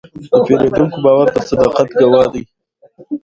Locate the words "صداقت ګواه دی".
1.49-2.43